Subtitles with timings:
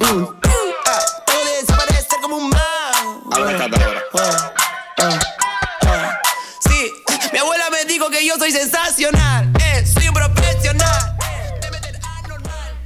[0.00, 0.24] Mm.
[0.86, 3.20] Ah, Todo desaparece como un mal.
[3.32, 4.02] Ahora rescata ahora.
[4.14, 4.50] Ah,
[4.98, 5.18] ah,
[5.86, 6.20] ah.
[6.68, 6.90] Sí,
[7.32, 9.52] mi abuela me dijo que yo soy sensacional.
[9.60, 11.16] Eh, soy un profesional.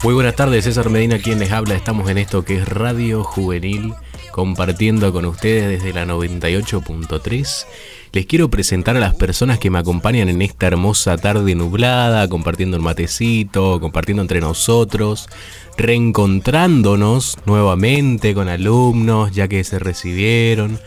[0.03, 1.74] Muy buenas tardes, César Medina quien les habla.
[1.74, 3.94] Estamos en esto que es Radio Juvenil,
[4.33, 7.67] compartiendo con ustedes desde la 98.3.
[8.15, 12.76] Les quiero presentar a las personas que me acompañan en esta hermosa tarde nublada, compartiendo
[12.76, 15.29] el matecito, compartiendo entre nosotros,
[15.76, 20.79] reencontrándonos nuevamente con alumnos ya que se recibieron.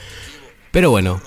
[0.71, 1.19] Pero bueno,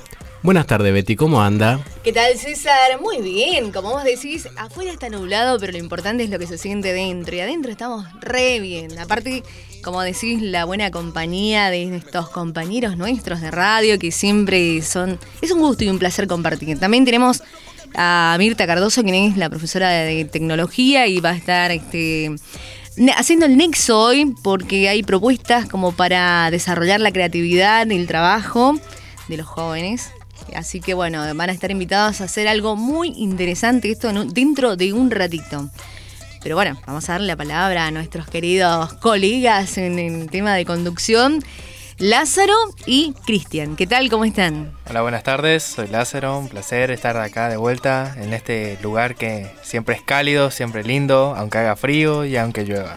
[0.42, 1.80] buenas tardes Betty, ¿cómo anda?
[2.02, 3.00] ¿Qué tal, César?
[3.00, 6.58] Muy bien, como vos decís, afuera está nublado, pero lo importante es lo que se
[6.58, 7.36] siente dentro.
[7.36, 8.98] Y adentro estamos re bien.
[8.98, 9.42] Aparte,
[9.82, 15.18] como decís, la buena compañía de estos compañeros nuestros de radio que siempre son.
[15.42, 16.78] Es un gusto y un placer compartir.
[16.78, 17.42] También tenemos
[17.94, 22.34] a Mirta Cardoso, quien es la profesora de tecnología y va a estar este,
[23.16, 28.74] haciendo el nexo hoy porque hay propuestas como para desarrollar la creatividad y el trabajo
[29.28, 30.10] de los jóvenes.
[30.54, 34.92] Así que bueno, van a estar invitados a hacer algo muy interesante esto dentro de
[34.92, 35.70] un ratito.
[36.42, 40.64] Pero bueno, vamos a darle la palabra a nuestros queridos colegas en el tema de
[40.64, 41.44] conducción,
[41.98, 42.54] Lázaro
[42.86, 43.76] y Cristian.
[43.76, 44.08] ¿Qué tal?
[44.08, 44.72] ¿Cómo están?
[44.88, 45.62] Hola, buenas tardes.
[45.62, 46.38] Soy Lázaro.
[46.38, 51.34] Un placer estar acá de vuelta en este lugar que siempre es cálido, siempre lindo,
[51.36, 52.96] aunque haga frío y aunque llueva.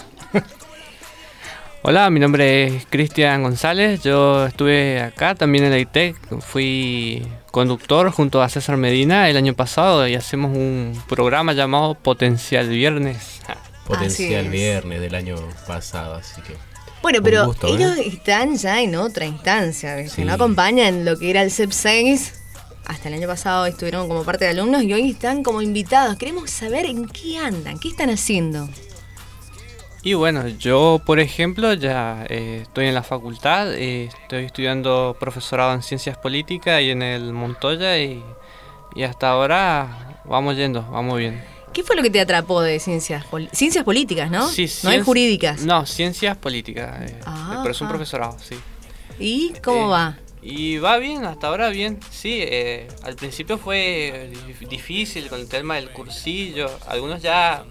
[1.86, 4.02] Hola, mi nombre es Cristian González.
[4.02, 6.16] Yo estuve acá también en la ITEC.
[6.39, 12.70] Fui conductor junto a César Medina el año pasado y hacemos un programa llamado Potencial
[12.70, 13.42] Viernes.
[13.86, 14.52] Potencial es.
[14.52, 15.36] viernes del año
[15.67, 16.56] pasado, así que...
[17.02, 17.72] Bueno, pero gusto, ¿eh?
[17.76, 20.08] ellos están ya en otra instancia.
[20.08, 20.23] Sí.
[20.23, 22.34] no acompañan lo que era el CEP 6.
[22.86, 26.16] Hasta el año pasado estuvieron como parte de alumnos y hoy están como invitados.
[26.16, 28.70] Queremos saber en qué andan, qué están haciendo.
[30.06, 35.73] Y bueno, yo por ejemplo ya eh, estoy en la facultad, eh, estoy estudiando profesorado
[35.73, 38.22] en ciencias políticas y en el Montoya y,
[38.95, 41.42] y hasta ahora vamos yendo, vamos bien.
[41.72, 44.48] ¿Qué fue lo que te atrapó de ciencias, pol- ciencias políticas, no?
[44.48, 45.61] Sí, no hay jurídicas.
[45.61, 47.89] No, ciencias políticas, eh, Ah, pero es un ah.
[47.89, 48.56] profesorado, sí.
[49.20, 50.17] ¿Y cómo Eh, va?
[50.42, 52.00] Y va bien, hasta ahora bien.
[52.11, 56.70] Sí, eh, al principio fue dif- difícil con el tema del cursillo.
[56.89, 57.64] Algunos ya,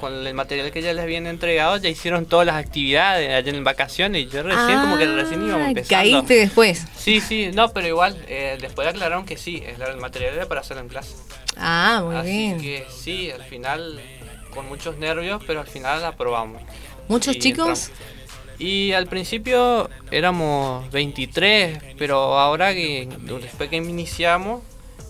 [0.00, 3.64] con el material que ya les habían entregado, ya hicieron todas las actividades allá en
[3.64, 5.96] vacaciones y yo recién como que recién íbamos Ah, empezando.
[6.10, 6.84] Caíste después.
[6.96, 10.82] Sí, sí, no, pero igual, eh, después aclararon que sí, el material era para hacerlo
[10.82, 11.14] en clase.
[11.56, 12.60] Ah, muy Así bien.
[12.60, 14.00] que sí, al final,
[14.52, 16.60] con muchos nervios, pero al final aprobamos.
[17.08, 17.88] ¿Muchos Y chicos?
[17.88, 18.10] entramos.
[18.58, 23.08] Y al principio éramos 23, pero ahora que
[23.40, 24.62] después que iniciamos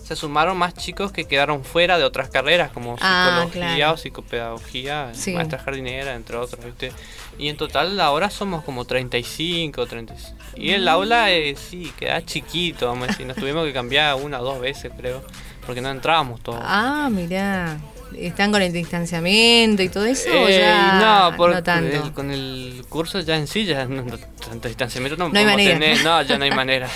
[0.05, 3.93] se sumaron más chicos que quedaron fuera de otras carreras como Ah, psicología claro.
[3.93, 5.33] o psicopedagogía, Sí.
[5.33, 6.91] maestra jardinera, entre otros, ¿viste?
[7.39, 10.35] Y en total ahora somos como 35, 36.
[10.55, 14.39] Y el aula eh, sí, queda chiquito, vamos a decir, nos tuvimos que cambiar una
[14.41, 15.23] o dos veces, creo,
[15.65, 16.59] porque no entrábamos todos.
[16.63, 17.77] Ah, mirá.
[18.15, 20.29] ¿Están con el distanciamiento y todo eso?
[20.29, 20.99] o Eh, ya
[21.31, 21.95] no, por, no tanto?
[22.05, 24.03] el- con el curso ya en sí, ya no,
[24.47, 25.79] tanto distanciamiento no, No hay podemos manera.
[25.79, 26.03] tener.
[26.05, 26.87] No, ya no hay manera.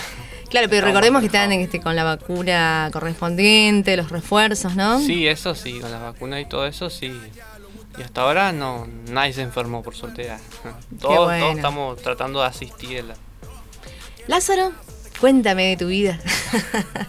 [0.49, 4.99] Claro, pero recordemos que están este, con la vacuna correspondiente, los refuerzos, ¿no?
[4.99, 7.19] Sí, eso sí, con la vacuna y todo eso sí.
[7.97, 10.29] Y hasta ahora no, nadie se enfermó, por suerte.
[10.99, 11.43] Todos, bueno.
[11.45, 12.99] todos estamos tratando de asistir.
[12.99, 13.15] a la-
[14.27, 14.71] Lázaro,
[15.19, 16.19] cuéntame de tu vida.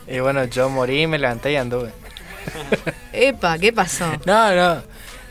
[0.07, 1.93] Y bueno, yo morí, me levanté y anduve.
[3.13, 4.07] Epa, ¿qué pasó?
[4.27, 4.83] No, no.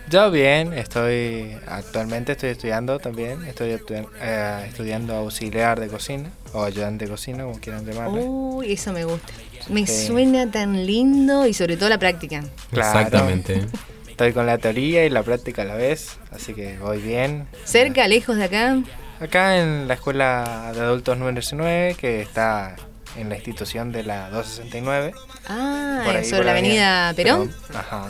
[0.09, 3.79] Yo bien, estoy actualmente estoy estudiando también, estoy
[4.19, 8.21] eh, estudiando auxiliar de cocina o ayudante de cocina, como quieran llamarle.
[8.23, 9.27] Uy, eso me gusta.
[9.69, 10.07] Me Sí.
[10.07, 12.43] suena tan lindo y sobre todo la práctica.
[12.71, 12.99] Claro.
[12.99, 13.61] Exactamente.
[14.09, 17.47] Estoy con la teoría y la práctica a la vez, así que voy bien.
[17.65, 18.77] ¿Cerca, lejos de acá?
[19.19, 22.75] Acá en la escuela de adultos número 19, que está
[23.17, 25.13] en la institución de la 269.
[25.47, 27.53] Ah, por ahí, sobre por la avenida Perón.
[27.73, 28.07] Ajá.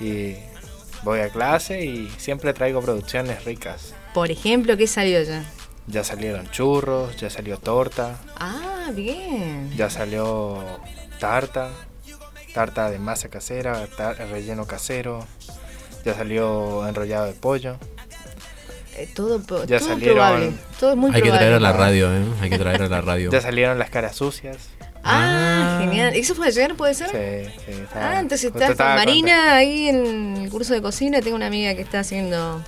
[0.00, 0.34] Y
[1.02, 3.94] voy a clase y siempre traigo producciones ricas.
[4.14, 5.44] Por ejemplo, ¿qué salió ya?
[5.88, 9.70] Ya salieron churros, ya salió torta, Ah, bien.
[9.76, 10.62] ya salió
[11.20, 11.68] tarta,
[12.54, 15.24] tarta de masa casera, tar- relleno casero,
[16.04, 17.76] ya salió enrollado de pollo.
[18.96, 20.52] Eh, todo Ya todo salieron- probable.
[20.80, 22.24] Todo es muy Hay que traer a la radio, ¿eh?
[22.40, 23.30] Hay que traer a la radio.
[23.32, 24.56] Ya salieron las caras sucias.
[25.04, 25.80] Ah, Ah.
[25.84, 26.14] genial.
[26.16, 27.10] ¿Eso fue ayer, puede ser?
[27.10, 31.20] Sí, sí, estaba- Ah, entonces estás Marina ahí en el curso de cocina.
[31.20, 32.60] Tengo una amiga que está haciendo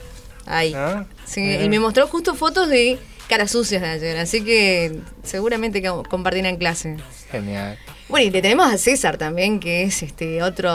[0.49, 0.73] ahí.
[0.75, 2.99] Ah, Sí, y me mostró justo fotos de
[3.29, 4.17] caras sucias de ayer.
[4.19, 6.97] Así que seguramente compartirán clase.
[7.31, 7.79] Genial.
[8.09, 10.71] Bueno, y le tenemos a César también, que es este otro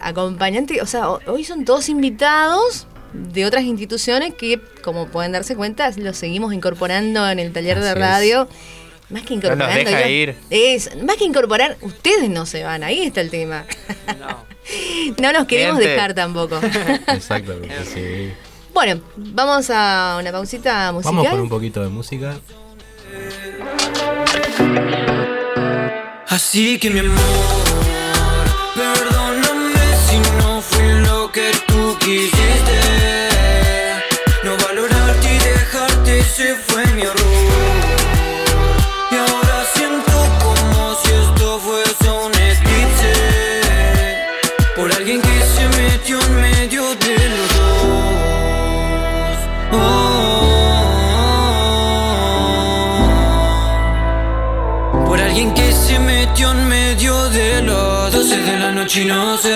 [0.00, 0.80] acompañante.
[0.80, 5.90] O sea, ho- hoy son todos invitados, de otras instituciones que, como pueden darse cuenta,
[5.96, 7.94] lo seguimos incorporando en el taller de es.
[7.98, 8.48] radio.
[9.10, 9.90] Más que No nos incorporando.
[9.90, 10.34] deja yo- ir.
[10.48, 13.66] Es, más que incorporar, ustedes no se van, ahí está el tema.
[14.18, 14.48] No.
[15.20, 15.94] No nos queremos Miente.
[15.94, 16.60] dejar tampoco.
[17.08, 18.30] Exactamente, sí.
[18.72, 21.14] Bueno, vamos a una pausita musical.
[21.14, 22.38] Vamos con un poquito de música.
[26.28, 27.16] Así que mi amor,
[28.74, 29.74] perdóname
[30.06, 32.89] si no fui lo que tú quisiste.
[59.00, 59.54] Y no sé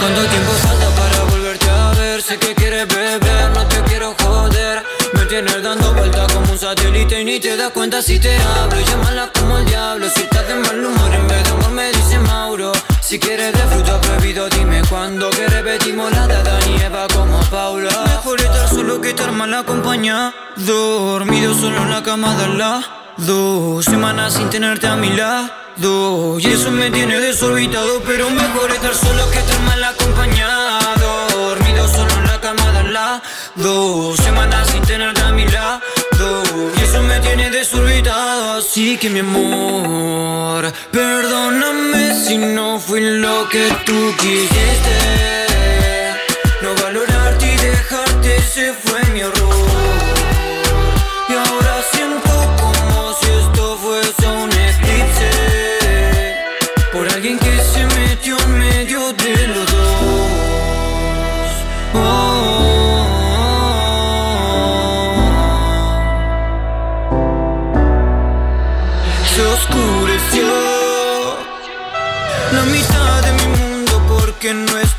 [0.00, 2.22] cuánto tiempo falta para volverte a ver.
[2.22, 4.82] Sé que quieres beber, no te quiero joder.
[5.14, 8.78] Me tienes dando vueltas como un satélite y ni te das cuenta si te hablo.
[8.80, 10.06] Llámala como el diablo.
[10.14, 12.72] Si estás de mal humor en vez de amor, me dice Mauro.
[13.00, 15.30] Si quieres de fruto prohibido, dime cuándo.
[15.30, 17.90] Que repetimos la de y Eva como Paula.
[18.06, 20.32] Mejor estar solo que estar mal acompañado.
[20.56, 23.82] Dormido solo en la cama de al lado.
[23.82, 25.61] Semanas sin tenerte a mi lado.
[25.78, 28.00] Y eso me tiene desorbitado.
[28.06, 30.96] Pero mejor estar solo que estar mal acompañado.
[30.98, 34.16] Dormido solo en la cama de al lado.
[34.16, 35.80] Semanas sin tenerte a mi lado.
[36.76, 38.58] Y eso me tiene desorbitado.
[38.58, 44.98] Así que mi amor, perdóname si no fui lo que tú quisiste.
[46.60, 48.91] No valorarte y dejarte, ese fue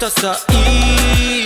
[0.08, 1.46] estás ahí.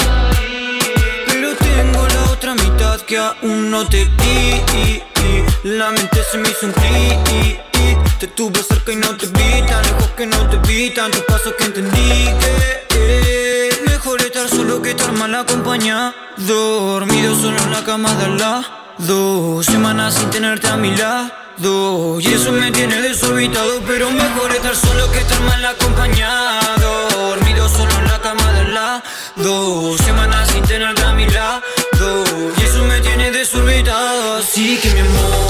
[1.28, 5.04] Pero tengo la otra mitad que aún no te di.
[5.64, 7.62] La mente se me hizo un clic
[8.20, 9.62] Te tuve cerca y no te vi.
[9.68, 10.90] Tan lejos que no te vi.
[10.92, 16.14] Tantos pasos que entendí que eh, Mejor estar solo que estar mal acompañado.
[16.38, 19.64] Dormido solo en la cama de al lado.
[19.64, 22.20] Semanas sin tenerte a mi lado.
[22.20, 27.10] Y eso me tiene desorbitado Pero mejor estar solo que estar mal acompañado.
[27.30, 28.07] Dormido solo en
[29.36, 29.98] lado.
[29.98, 31.64] Semanas sin tenerte a mi lado.
[32.58, 34.38] Y eso me tiene desorbitado.
[34.38, 35.47] Así que mi amor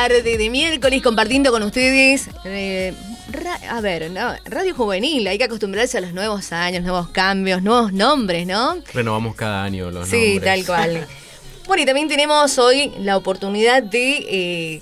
[0.00, 2.30] Tarde de miércoles compartiendo con ustedes.
[2.46, 2.94] eh,
[3.32, 7.62] ra- a ver, no, Radio Juvenil, hay que acostumbrarse a los nuevos años, nuevos cambios,
[7.62, 8.76] nuevos nombres, ¿no?
[8.94, 10.42] Renovamos cada año los Sí, nombres.
[10.44, 11.06] tal cual.
[11.66, 14.80] Bueno, y también tenemos hoy la oportunidad de eh,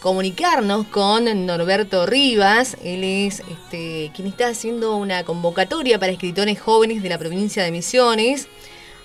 [0.00, 2.78] comunicarnos con Norberto Rivas.
[2.82, 7.70] Él es este, quien está haciendo una convocatoria para escritores jóvenes de la provincia de
[7.70, 8.48] Misiones.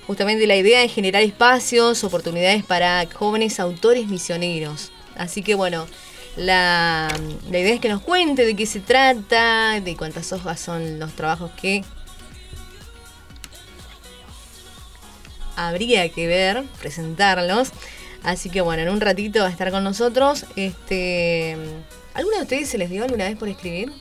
[0.07, 4.93] Justamente la idea es generar espacios, oportunidades para jóvenes autores misioneros.
[5.19, 5.85] Así que bueno,
[6.37, 7.09] la,
[7.51, 11.11] la idea es que nos cuente de qué se trata, de cuántas hojas son los
[11.13, 11.83] trabajos que
[15.55, 17.71] habría que ver, presentarlos.
[18.23, 20.45] Así que bueno, en un ratito va a estar con nosotros.
[20.55, 21.57] Este,
[22.13, 23.91] ¿Alguna de ustedes se les dio alguna vez por escribir?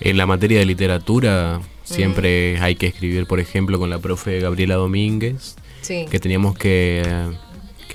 [0.00, 1.94] En la materia de literatura Mm.
[1.94, 6.06] siempre hay que escribir, por ejemplo, con la profe Gabriela Domínguez, Sí.
[6.10, 7.02] que teníamos que,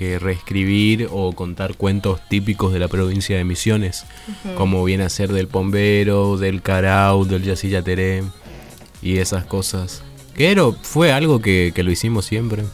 [0.02, 4.04] que reescribir o contar cuentos típicos de la provincia de Misiones,
[4.56, 8.24] como viene a ser del Pombero, del Carau, del Yacillateré
[9.00, 10.02] y esas cosas.
[10.34, 12.64] Que era- fue algo que, que lo hicimos siempre.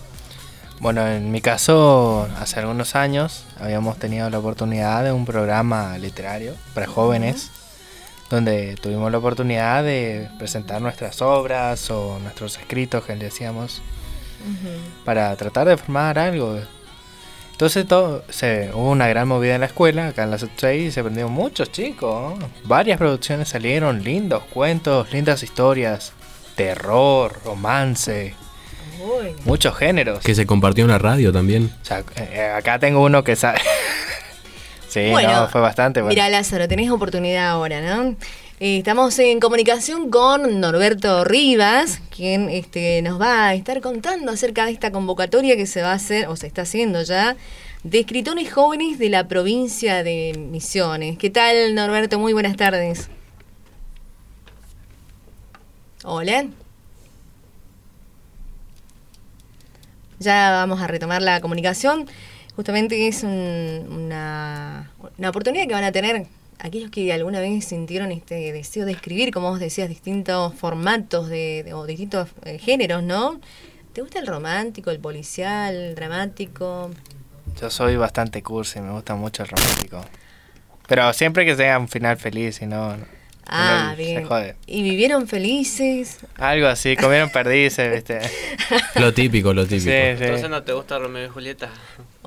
[0.80, 6.54] Bueno, en mi caso, hace algunos años habíamos tenido la oportunidad de un programa literario
[6.72, 7.50] para jóvenes,
[8.30, 13.82] donde tuvimos la oportunidad de presentar nuestras obras o nuestros escritos que le decíamos
[15.04, 16.58] para tratar de formar algo.
[17.58, 20.90] Entonces todo, se, hubo una gran movida en la escuela, acá en la Sub-6, y
[20.92, 22.38] se aprendieron muchos chicos.
[22.62, 26.12] Varias producciones salieron, lindos cuentos, lindas historias,
[26.54, 28.36] terror, romance,
[29.00, 29.34] Uy.
[29.44, 30.20] muchos géneros.
[30.20, 31.72] Que se compartió en la radio también.
[31.82, 33.58] O sea, eh, acá tengo uno que sabe.
[34.88, 36.14] Sí, Bueno, no, fue bastante bueno.
[36.14, 38.16] Mira, Lázaro, tenés oportunidad ahora, ¿no?
[38.60, 44.64] Eh, estamos en comunicación con Norberto Rivas, quien este, nos va a estar contando acerca
[44.66, 47.36] de esta convocatoria que se va a hacer, o se está haciendo ya,
[47.84, 51.18] de escritores jóvenes de la provincia de Misiones.
[51.18, 52.18] ¿Qué tal, Norberto?
[52.18, 53.08] Muy buenas tardes.
[56.02, 56.46] Hola.
[60.18, 62.06] Ya vamos a retomar la comunicación.
[62.56, 66.26] Justamente es un- una, una oportunidad que van a tener
[66.58, 71.62] aquellos que alguna vez sintieron este deseo de escribir, como vos decías, distintos formatos de,
[71.64, 73.40] de- o distintos eh, géneros, ¿no?
[73.92, 76.90] ¿Te gusta el romántico, el policial, el dramático?
[77.60, 80.00] Yo soy bastante cursi, me gusta mucho el romántico.
[80.86, 83.04] Pero siempre que sea un final feliz, si no, no-
[83.50, 84.26] Ah, se bien.
[84.26, 84.56] jode.
[84.66, 86.18] ¿Y vivieron felices?
[86.36, 88.20] Algo así, comieron perdices, ¿viste?
[88.96, 89.90] Lo típico, lo típico.
[89.90, 90.24] Sí, sí.
[90.24, 91.70] Entonces no te gusta Romeo y Julieta.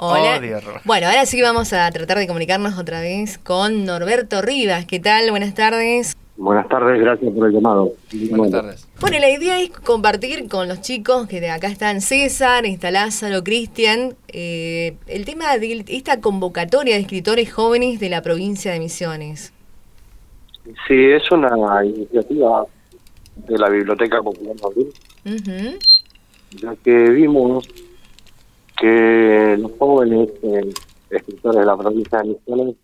[0.03, 0.39] Hola.
[0.39, 0.59] Odio.
[0.83, 4.87] Bueno, ahora sí que vamos a tratar de comunicarnos otra vez con Norberto Rivas.
[4.87, 5.29] ¿Qué tal?
[5.29, 6.17] Buenas tardes.
[6.37, 7.93] Buenas tardes, gracias por el llamado.
[8.11, 8.87] Buenas Bueno, tardes.
[8.99, 13.43] Bueno, la idea es compartir con los chicos que de acá están César, está Lázaro,
[13.43, 19.53] Cristian, eh, el tema de esta convocatoria de escritores jóvenes de la provincia de Misiones.
[20.87, 22.65] Sí, es una iniciativa
[23.35, 24.93] de la Biblioteca Popular de Abril,
[25.25, 25.77] Ujú,
[26.59, 27.67] ya que vimos
[28.81, 30.73] que los jóvenes eh,
[31.11, 32.75] escritores de la provincia de Misiones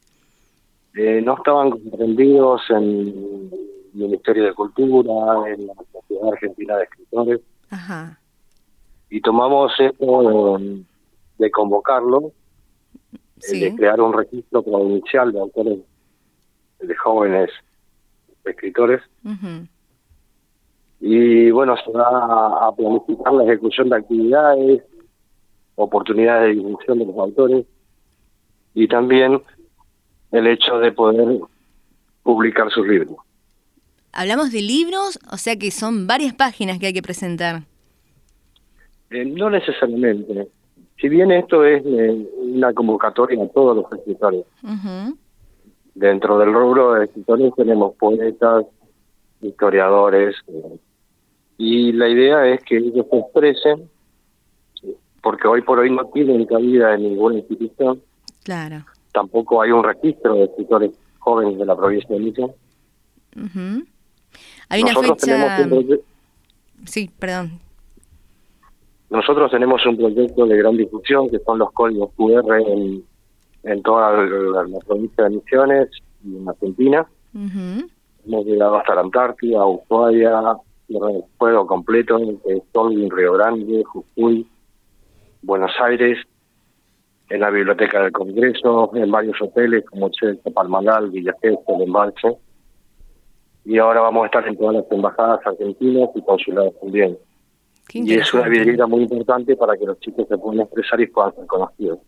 [0.96, 3.50] eh, no estaban comprendidos en el
[3.94, 8.20] Ministerio de Cultura, en la Sociedad Argentina de Escritores, Ajá.
[9.10, 10.84] y tomamos esto de,
[11.40, 13.60] de convocarlo, eh, Sí.
[13.60, 15.80] de crear un registro provincial de autores
[16.80, 17.50] de jóvenes
[18.46, 19.02] escritores
[21.00, 24.84] y bueno, se va a planificar la ejecución de actividades,
[25.78, 27.66] oportunidades de difusión de los autores
[28.74, 29.42] y también
[30.32, 31.40] el hecho de poder
[32.24, 33.16] publicar sus libros.
[34.12, 37.62] Hablamos de libros, o sea que son varias páginas que hay que presentar.
[39.12, 40.48] Eh, no necesariamente.
[41.00, 44.44] Si bien esto es eh, una convocatoria a todos los escritores,
[45.94, 48.66] dentro del rubro de escritores tenemos poetas,
[49.42, 50.80] historiadores, eh,
[51.60, 53.90] y la idea es que ellos se expresen,
[55.28, 58.02] porque hoy por hoy no tienen cabida en ninguna institución,
[58.46, 58.86] Claro.
[59.12, 62.52] tampoco hay un registro de escritores jóvenes de la provincia de Misión.
[63.36, 63.84] Ujú.
[64.70, 65.58] Hay una Nosotros fecha...
[65.58, 66.02] tenemos un proye-
[66.86, 67.60] Sí, perdón.
[69.10, 73.04] nosotros tenemos un proyecto de gran difusión que son los códigos QR en,
[73.64, 75.90] en toda la, la provincia de Misiones
[76.24, 77.06] y en Argentina.
[77.34, 77.86] Ujú,
[78.26, 80.42] Hemos llegado hasta la Antártida, Ushuaia,
[80.88, 82.18] Tierra del Fuego completo,
[82.72, 84.48] Tolwyn, Río Grande, Jujuy,
[85.48, 86.18] Buenos Aires,
[87.30, 92.36] en la Biblioteca del Congreso, en varios hoteles como Chelsea, Palmalal, Villa Gesell, El Embalse.
[93.64, 97.18] Y ahora vamos a estar en todas las embajadas argentinas y consulados también.
[97.88, 101.08] qué Y es una vidriera muy importante para que los chicos se puedan expresar y
[101.08, 102.00] puedan ser conocidos.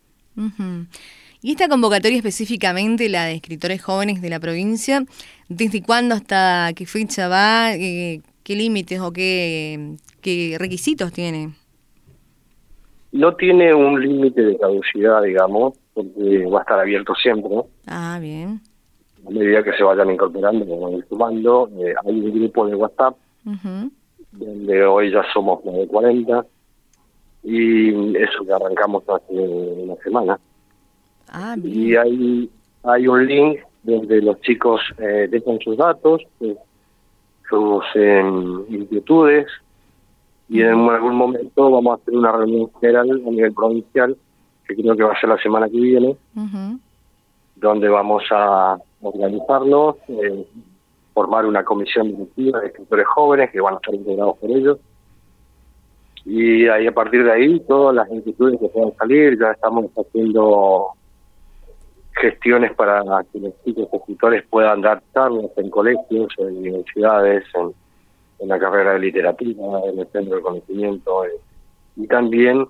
[1.42, 5.06] Y esta convocatoria específicamente, la de escritores jóvenes de la provincia,
[5.48, 7.74] ¿desde cuándo hasta qué fecha va?
[7.74, 11.54] Eh, ¿Qué límites o qué, qué requisitos tiene?
[13.12, 17.50] No tiene un límite de caducidad, digamos, porque va a estar abierto siempre.
[17.54, 17.66] ¿no?
[17.88, 18.62] Ah, bien.
[19.26, 21.70] a medida que se vayan incorporando, ir sumando.
[21.80, 23.16] Eh, hay un grupo de WhatsApp
[24.32, 26.46] donde hoy ya somos más de 40
[27.44, 30.40] y eso que arrancamos hace una semana.
[31.30, 32.00] Ah, Y bien.
[32.00, 32.50] hay,
[32.84, 36.56] hay un link donde los chicos eh, dejan sus datos, eh,
[37.50, 38.22] sus eh,
[38.70, 39.48] inquietudes
[40.50, 44.18] y en algún momento vamos a hacer una reunión general a nivel provincial
[44.68, 46.80] que creo que va a ser la semana que viene Ujú.
[47.56, 50.46] donde vamos a organizarnos, eh,
[51.14, 54.78] formar una comisión directiva de escritores jóvenes que van a estar integrados por ellos.
[56.26, 60.94] Y ahí a partir de ahí, todas las inquietudes que puedan salir, ya estamos haciendo
[62.14, 63.02] gestiones para
[63.32, 67.74] que los chicos escritores puedan dar charlas en colegios, en universidades, en,
[68.40, 71.32] en la carrera de literatura, en el centro de conocimiento, eh,
[71.96, 72.68] y también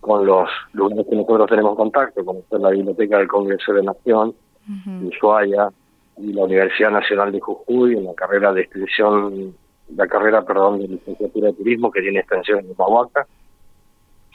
[0.00, 4.34] con los lugares que nosotros tenemos contacto, como es la Biblioteca del Congreso de Nación,
[4.68, 5.08] Ujú.
[5.08, 5.70] Ushuaia
[6.18, 9.54] y la Universidad Nacional de Jujuy en la carrera de extensión,
[9.94, 13.26] la carrera, perdón, de licenciatura de turismo que tiene extensión en Humahuaca,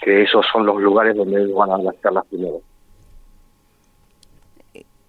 [0.01, 2.61] que esos son los lugares donde ellos van a las charlas primero.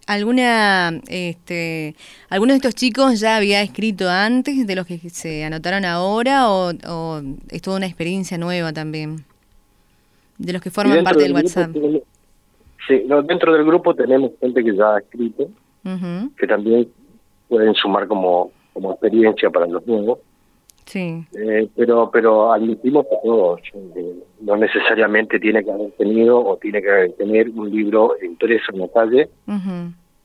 [0.07, 1.95] ¿Alguna, este,
[2.29, 6.73] ¿Alguno de estos chicos ya había escrito antes de los que se anotaron ahora o,
[6.89, 9.25] o es toda una experiencia nueva también?
[10.39, 11.71] De los que forman parte del WhatsApp.
[12.89, 15.49] Sí, no, dentro del grupo tenemos gente que ya ha escrito,
[16.37, 16.89] que también
[17.49, 20.19] pueden sumar como, como experiencia para los nuevos.
[20.87, 21.25] Sí.
[21.35, 23.61] Eh, pero pero admitimos que todos
[24.41, 28.89] no necesariamente tiene que haber tenido o tiene que tener un libro impreso en la
[28.89, 29.29] calle,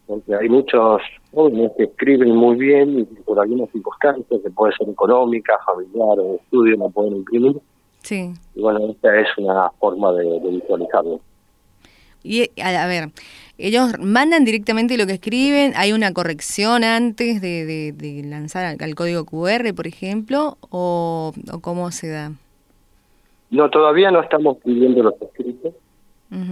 [0.07, 1.01] porque hay muchos
[1.33, 6.31] jóvenes que escriben muy bien y por algunas circunstancias, que puede ser económica, familiar o
[6.31, 7.57] de estudio, no pueden imprimir.
[8.01, 8.33] Sí.
[8.55, 11.19] Y bueno, esta es una forma de visualizarlo.
[12.27, 13.10] Y a, ver,
[13.57, 19.25] ellos mandan directamente lo que escriben, hay una corrección antes de, de, lanzar al, código
[19.25, 22.31] QR, por ejemplo, o, cómo se da.
[23.50, 25.74] No, todavía no estamos pidiendo los escritos,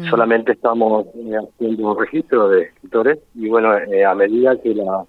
[0.09, 5.03] solamente estamos eh, haciendo un registro de escritores y bueno, eh, a medida que la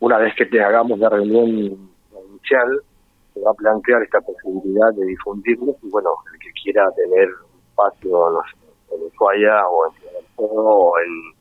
[0.00, 2.80] una vez que te hagamos la reunión inicial,
[3.32, 7.60] se va a plantear esta posibilidad de difundirlos y bueno, el que quiera tener un
[7.68, 11.34] espacio, no sé, en Ushuaia o en o en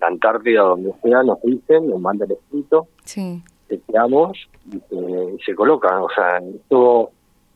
[0.00, 3.42] la Antártida, donde sea, nos dicen, nos mandan escrito, sí.
[3.68, 4.36] chequeamos
[4.70, 6.02] y se, se colocan.
[6.02, 7.10] O sea, esto,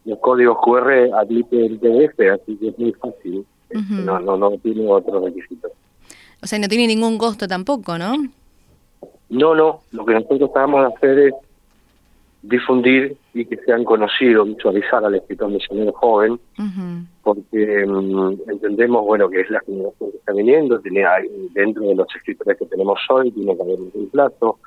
[0.04, 3.47] los códigos QR admite el PDF, así que es muy fácil.
[3.71, 5.71] No, no, no tiene otros requisitos.
[6.42, 8.14] O sea, no tiene ningún costo tampoco, ¿no?
[9.28, 9.80] No, no.
[9.90, 11.35] Lo que nosotros tratamos de hacer es
[12.42, 16.40] difundir y que sean conocidos, visualizar al escritor misionero joven,
[17.23, 21.04] porque mm, entendemos bueno que es la generación que está viniendo, tiene
[21.52, 24.59] dentro de los escritores que tenemos hoy, tiene que haber un reemplazo,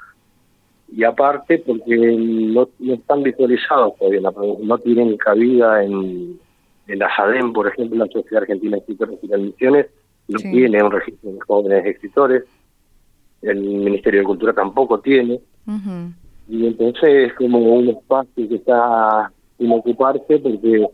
[0.94, 6.40] y aparte porque no, están visualizados todavía, no tienen cabida en,
[6.88, 9.88] en la SADEM, por ejemplo, la Sociedad Argentina de Escritores y Transmisiones,
[10.28, 12.44] no tiene un registro de jóvenes escritores,
[13.42, 15.40] el Ministerio de Cultura tampoco tiene,
[16.52, 20.86] y entonces es como un espacio que está sin ocuparse porque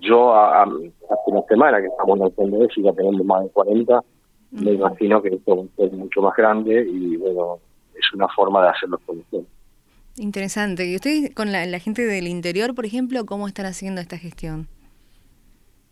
[0.00, 0.82] yo hace
[1.26, 4.02] una semana que estamos haciendo eso y ya tenemos más de 40,
[4.50, 7.60] me imagino que esto va a ser mucho más grande y bueno,
[7.94, 9.42] es una forma de hacerlo conocer.
[10.16, 10.86] Interesante.
[10.86, 14.66] ¿Y ustedes con la, gente del interior, por ejemplo, cómo están haciendo esta gestión?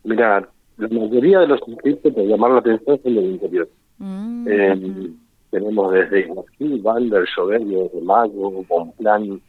[0.03, 3.69] Mira, la mayoría de los inscritos, por llamar la atención, son del interior.
[3.97, 5.11] Mm, eh,
[5.51, 9.41] tenemos desde aquí, Vander, Soberbio, de Mago, Bonplan,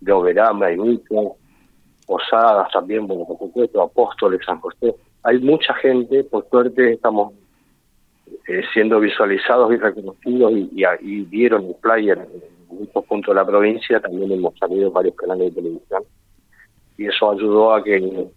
[0.00, 1.32] de Oberama, y muchas,
[2.06, 4.94] Posadas también, bueno, por supuesto, Apóstoles, San José.
[5.24, 7.34] Hay mucha gente, por suerte estamos
[8.46, 12.26] eh, siendo visualizados y reconocidos y, y, vieron el player
[12.70, 16.02] en muchos puntos de la provincia, también hemos salido en varios canales de televisión
[16.98, 18.28] y eso ayudó a que,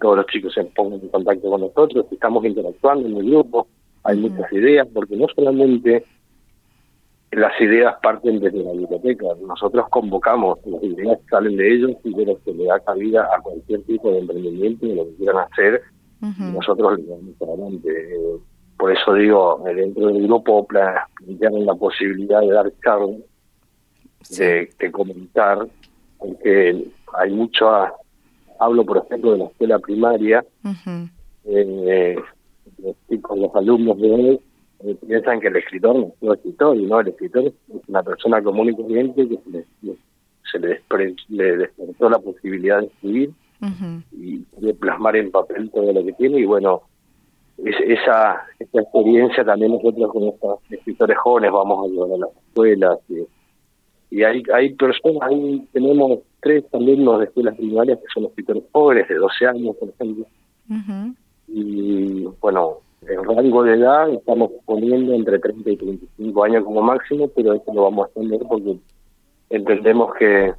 [0.00, 3.66] todos los chicos se pongan en contacto con nosotros, estamos interactuando en el grupo,
[4.02, 6.04] hay muchas ideas, porque no solamente
[7.36, 9.26] las ideas parten desde la biblioteca.
[9.46, 13.40] Nosotros convocamos, las ideas salen de ellos y de los que le da cabida a
[13.40, 15.82] cualquier tipo de emprendimiento y lo que quieran hacer,
[16.20, 17.90] nosotros le damos adelante.
[17.90, 18.38] Eh,
[18.78, 23.20] por eso digo, eh, dentro del grupo plantearon la posibilidad de dar charlas,
[24.30, 25.66] de, comentar,
[26.18, 27.70] porque hay mucho,
[28.58, 30.44] hablo por ejemplo de la escuela primaria,
[31.44, 32.16] eh,
[32.78, 34.40] los chicos, los alumnos de hoy, eh,
[35.06, 37.52] piensan que el escritor no es escritor, y no, el escritor es
[37.88, 39.38] una persona común y corriente que
[40.52, 40.80] se le,
[41.28, 43.30] le, despertó la posibilidad de escribir
[44.12, 46.82] y de plasmar en papel todo lo que tiene, y bueno,
[47.56, 52.98] esa, esa experiencia también nosotros con estos escritores jóvenes vamos a ayudar a las escuelas,
[54.10, 59.08] y, hay, hay personas, ahí tenemos tres alumnos de escuelas primarias que son escritores jóvenes,
[59.08, 60.26] de 12 años, por ejemplo,
[61.48, 67.28] y bueno, el rango de edad estamos poniendo entre 30 y 35 años como máximo,
[67.28, 68.76] pero eso lo vamos a extender porque
[69.50, 70.54] entendemos que,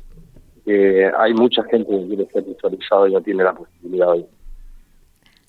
[1.17, 4.25] hay mucha gente que quiere ser visualizado y no tiene la posibilidad hoy.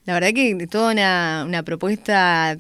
[0.05, 2.55] La verdad que toda una, una propuesta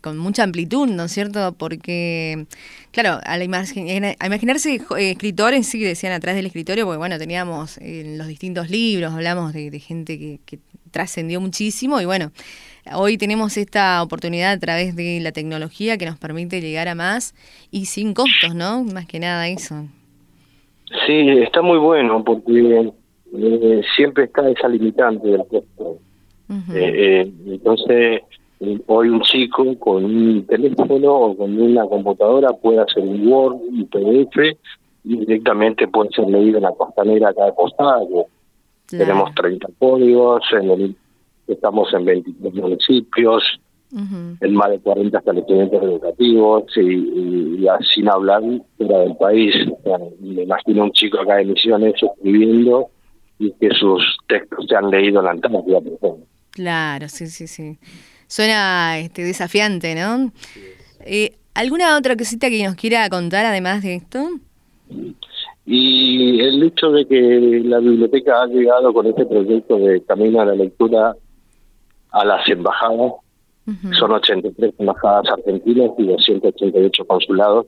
[0.00, 1.54] con mucha amplitud, ¿no es cierto?
[1.56, 2.46] Porque,
[2.90, 8.26] claro, a, imaginarse eh, escritores, sí, decían atrás del escritorio, porque bueno, teníamos en los
[8.26, 10.58] distintos libros, hablamos de, gente que, que
[10.90, 12.32] trascendió muchísimo y bueno,
[12.94, 17.34] Hoy tenemos esta oportunidad a través de la tecnología que nos permite llegar a más
[17.70, 18.84] y sin costos, ¿no?
[18.84, 19.86] Más que nada eso.
[21.06, 22.92] Sí, está muy bueno porque
[23.36, 25.98] eh, siempre está esa limitante del costo.
[26.74, 28.22] Eh, eh, entonces,
[28.86, 33.86] hoy un chico con un teléfono o con una computadora puede hacer un Word, un
[33.86, 34.58] PDF
[35.04, 38.08] y directamente puede ser medido en la costanera cada postal.
[38.88, 40.96] Tenemos 30 códigos, en el
[41.50, 43.60] Estamos en 23 municipios,
[43.92, 48.42] en más de 40 establecimientos educativos y, sin hablar
[48.76, 49.54] fuera del país.
[50.20, 52.88] me imagino un chico acá de Misiones escribiendo
[53.38, 56.18] y que sus textos se han leído en la Antártida, por ejemplo.
[56.50, 57.78] Claro, sí, sí, sí.
[58.26, 60.30] Suena este, desafiante, ¿no?
[61.04, 64.28] Eh, ¿Alguna otra cosita que nos quiera contar además de esto?
[65.66, 70.46] Y el hecho de que la biblioteca ha llegado con este proyecto de Camino a
[70.46, 71.16] la Lectura
[72.12, 73.12] a las embajadas,
[73.92, 77.66] son 83 embajadas argentinas y 288 consulados,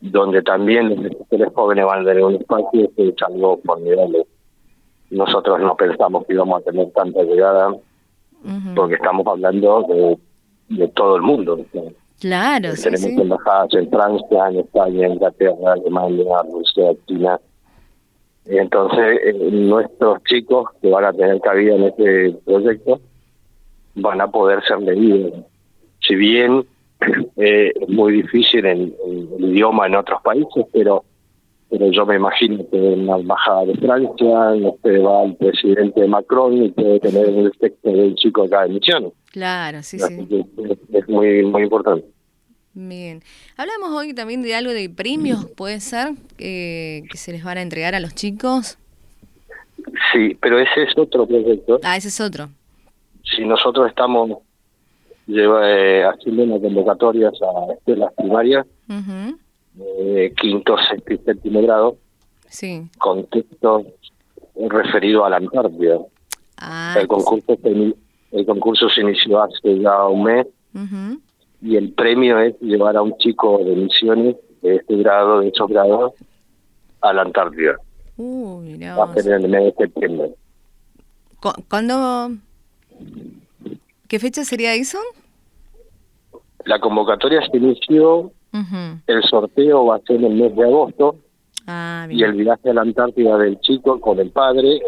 [0.00, 4.26] donde también los jóvenes van a tener un espacio, que es algo formidable.
[5.10, 7.74] Nosotros no pensamos que íbamos a tener tanta llegada,
[8.74, 10.18] porque estamos hablando
[10.68, 11.58] de, todo el mundo.
[12.20, 17.40] Claro, Tenemos embajadas en Francia, en España, Inglaterra, Alemania, Rusia, China.
[18.46, 23.00] Entonces, eh, nuestros chicos que van a tener cabida en este proyecto
[23.94, 25.32] van a poder ser leídos.
[26.00, 26.64] Si bien
[27.36, 28.94] eh, es muy difícil en,
[29.38, 31.04] el idioma en otros países, pero
[31.70, 36.62] pero yo me imagino que en la embajada de Francia este va el presidente Macron
[36.62, 39.12] y puede tener el texto del chico acá de Misiones.
[39.32, 40.44] Claro, sí, sí.
[40.92, 42.06] Es, muy, muy importante.
[42.74, 43.22] Bien.
[43.56, 46.12] Hablamos hoy también de algo de premios, ¿puede ser?
[46.36, 48.78] que se les van a entregar a los chicos.
[50.12, 51.80] Sí, pero ese es otro proyecto.
[51.82, 52.50] Ah, ese es otro.
[53.24, 54.30] Si nosotros estamos
[55.28, 61.96] eh, haciendo unas convocatorias a escuelas primarias, eh, quinto, sexto y séptimo grado,
[62.48, 62.82] sí.
[62.98, 63.86] con textos
[64.68, 65.98] referidos a la Antártida.
[66.58, 67.94] Ah, el, concurso se,
[68.32, 70.46] el concurso se inició hace ya un mes
[71.62, 75.68] y el premio es llevar a un chico de misiones de este grado, de esos
[75.68, 76.12] grados,
[77.00, 77.76] a la Antártida.
[78.16, 78.62] Uh,
[78.96, 80.34] Va a ser en el mes de septiembre.
[81.68, 82.30] ¿Cuándo?
[84.08, 84.98] ¿Qué fecha sería eso?
[86.64, 88.32] La convocatoria se inició
[89.06, 91.16] el sorteo va a ser en el mes de agosto
[91.66, 94.80] ah, y el viaje a la Antártida del chico con el padre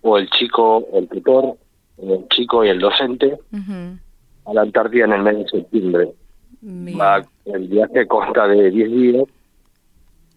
[0.00, 1.56] o el chico, el tutor,
[1.98, 3.38] el chico y el docente
[4.46, 6.12] a la Antártida en el mes de septiembre.
[7.44, 9.24] el viaje consta de 10 días.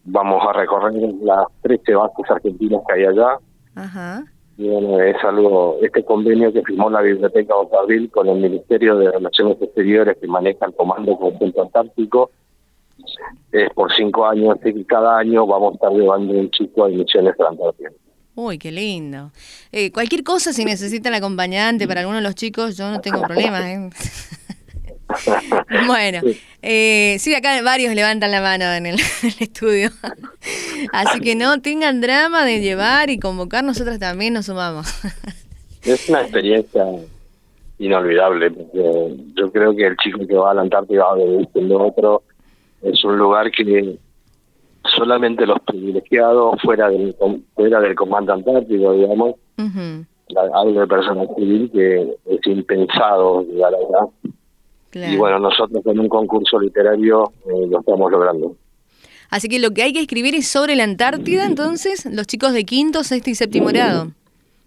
[0.04, 3.38] Vamos a recorrer las 13 bases argentinas que hay allá.
[4.62, 9.56] Bueno, es algo, este convenio que firmó la Biblioteca Otavil con el Ministerio de Relaciones
[9.62, 12.30] Exteriores que maneja el Comando Conjunto Antártico
[13.54, 17.36] es por cinco años, y cada año vamos a estar llevando un chico a misiones
[17.39, 17.89] Antártida.
[18.36, 19.32] Uy, qué lindo.
[19.72, 23.72] Eh, cualquier cosa, si necesitan acompañante para alguno de los chicos, yo no tengo problema.
[23.72, 23.89] ¿eh?
[25.88, 26.22] bueno,
[26.62, 29.00] eh, sí, acá varios levantan la mano en el,
[29.39, 29.89] estudio.
[30.93, 34.88] Así que no tengan drama de llevar y convocar, nosotros también nos sumamos.
[35.84, 36.86] es una experiencia
[37.80, 41.82] inolvidable, porque yo creo que el chico que va a la Antártida va a siendo
[41.82, 42.24] otro.
[42.82, 43.98] Es un lugar que
[44.84, 47.15] solamente los privilegiados fuera del
[47.54, 49.36] fuera del comando antártico digamos.
[50.54, 54.34] Algo de personal civil que es impensado llegar allá
[54.93, 58.56] y bueno nosotros con un concurso literario eh, lo estamos logrando.
[59.30, 62.65] Así que lo que hay que escribir es sobre la Antártida entonces los chicos de
[62.65, 64.12] quinto sexto y séptimo grado.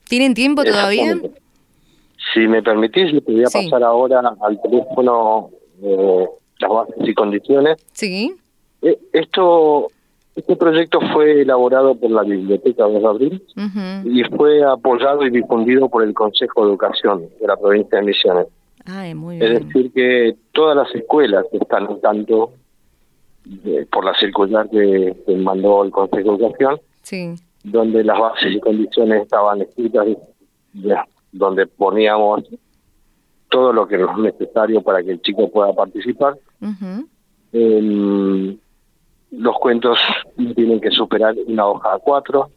[0.08, 1.18] Tienen tiempo todavía
[2.32, 5.50] si me permitís te voy a pasar ahora al teléfono
[5.82, 6.28] eh,
[6.60, 7.84] las bases y condiciones.
[7.92, 8.34] Sí.
[8.82, 9.88] Eh, esto,
[10.36, 13.42] este proyecto fue elaborado por la Biblioteca de Abril
[14.04, 18.46] y fue apoyado y difundido por el Consejo de Educación de la provincia de Misiones.
[19.14, 22.52] Muy Es decir, que todas las escuelas están al tanto
[23.90, 27.34] por la circular que, mandó el Consejo de Educación, sí.
[27.64, 30.06] donde las bases y condiciones estaban escritas,
[31.32, 32.44] donde poníamos
[33.50, 36.38] todo lo que es necesario para que el chico pueda participar.
[37.52, 38.56] Em,
[39.30, 39.98] los cuentos
[40.54, 42.50] tienen que superar una hoja a cuatro.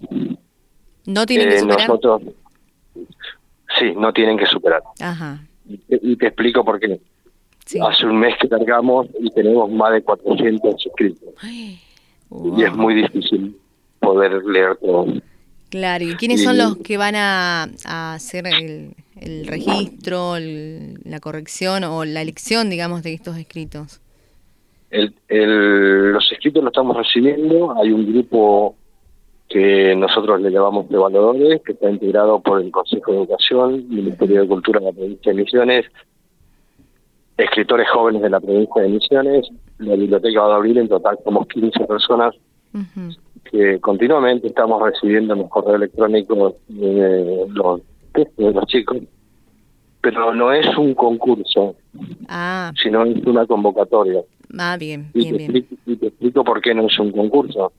[1.06, 1.90] ¿No tienen que eh, superar?
[1.90, 2.22] Nosotros,
[3.80, 4.82] sí, no tienen que superar.
[5.02, 5.40] Ajá.
[5.68, 7.00] Y te, explico por qué.
[7.82, 11.30] Hace un mes que cargamos y tenemos más de 400 suscritos.
[11.42, 13.58] Y es muy difícil
[14.00, 15.08] poder leer todo.
[15.70, 17.64] Claro, ¿y quiénes son los que van a,
[18.14, 24.00] hacer el, registro, la corrección o la elección, digamos, de estos escritos?
[24.92, 25.14] El,
[26.14, 28.76] los escritos los estamos recibiendo, hay un grupo
[29.50, 34.48] que nosotros le llamamos evaluadores, que está integrado por el Consejo de Educación, Ministerio de
[34.48, 35.86] Cultura de la provincia de Misiones,
[37.38, 41.86] escritores jóvenes de la provincia de Misiones, la Biblioteca de Abril, en total somos 15
[41.86, 42.34] personas
[43.50, 47.82] que continuamente estamos recibiendo en los correos electrónicos eh, los
[48.14, 48.98] textos de los chicos,
[50.02, 51.76] pero no es un concurso,
[52.28, 52.72] ah.
[52.82, 54.22] sino es una convocatoria.
[54.58, 57.72] Ah, bien, bien, y te, y te explico por qué no es un concurso.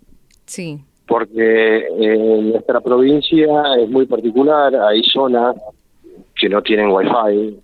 [0.46, 0.80] Sí.
[1.06, 5.56] Porque en nuestra provincia es muy particular, hay zonas
[6.34, 7.58] que no tienen wifi,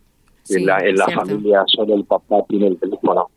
[0.49, 3.29] en la, en la familia solo el papá tiene el teléfono.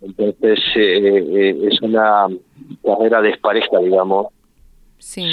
[0.00, 2.26] Entonces eh, es una
[2.84, 4.28] carrera despareja, digamos.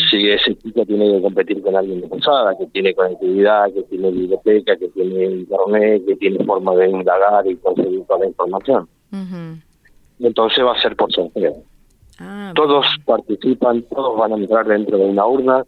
[0.10, 4.12] Si ese chico tiene que competir con alguien de posada, que tiene conectividad, que tiene
[4.12, 8.88] biblioteca, que tiene internet, que tiene forma de indagar y conseguir toda la información.
[10.20, 11.64] Entonces va a ser por sorteo.
[12.20, 15.66] Ah, todos participan, todos van a entrar dentro de una urna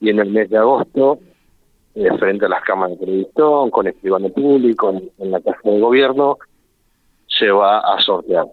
[0.00, 1.18] y en el mes de agosto,
[1.94, 6.38] eh, frente a las cámaras de televisión, con escribano público, en, la caja de gobierno,
[7.26, 8.46] se va a sortear.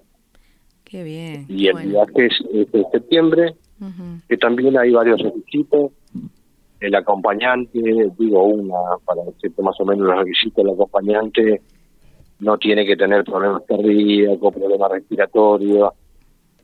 [0.83, 1.45] Qué bien.
[1.47, 3.55] Y el viaje es, en septiembre,
[4.27, 5.91] que también hay varios requisitos.
[6.79, 7.79] El acompañante,
[8.17, 11.61] digo una, para decirte más o menos los requisitos del acompañante,
[12.39, 15.91] no tiene que tener problemas cardíacos, problemas respiratorios,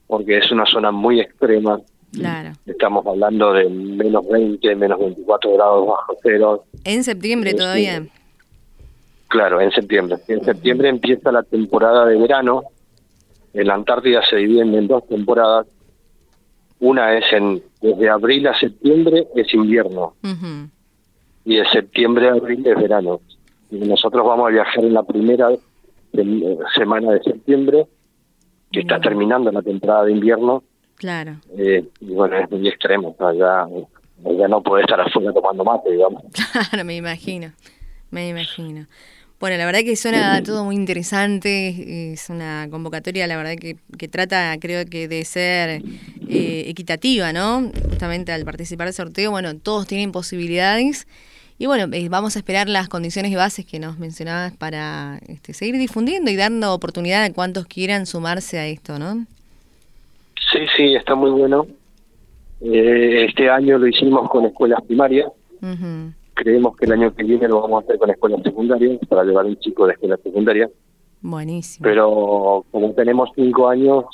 [0.08, 1.80] porque es una zona muy extrema.
[2.13, 2.54] Claro.
[2.65, 6.63] Estamos hablando de menos 20, menos 24 grados bajo cero.
[6.86, 8.08] En septiembre todavía.
[9.28, 10.17] Claro, en septiembre.
[10.30, 12.63] En septiembre empieza la temporada de verano.
[13.54, 15.67] En la Antártida se dividen en dos temporadas.
[16.80, 20.15] Una es en desde abril a septiembre es invierno.
[21.43, 23.20] Y de septiembre a abril es verano.
[23.70, 25.50] Y nosotros vamos a viajar en la primera
[26.74, 27.86] semana de septiembre
[28.71, 30.63] que está terminando la temporada de invierno.
[30.95, 31.38] Claro.
[31.58, 33.67] Eh, y bueno, es muy extremo, ya,
[34.38, 36.23] ya no puede estar afuera tomando mate, digamos.
[36.69, 37.53] Claro, me imagino,
[38.10, 38.88] me imagino.
[39.39, 44.08] Bueno, la verdad que suena todo muy interesante, es una convocatoria, la verdad que, que
[44.08, 45.84] trata, creo que, de ser
[46.27, 47.69] eh, equitativa, ¿no?
[47.88, 51.08] Justamente al participar del sorteo, bueno, todos tienen posibilidades
[51.60, 55.54] y bueno, eh, vamos a esperar las condiciones y bases que nos mencionabas para este,
[55.54, 59.26] seguir difundiendo y dando oportunidad a cuantos quieran sumarse a esto, ¿no?
[60.52, 61.65] Sí, sí, está muy bueno.
[62.62, 65.32] Eh, este año lo hicimos con escuelas primarias.
[66.36, 69.46] Creemos que el año que viene lo vamos a hacer con escuelas secundarias para llevar
[69.46, 70.70] un chico de escuela secundaria.
[71.22, 71.84] Buenísimo.
[71.84, 74.06] Pero como tenemos cinco años,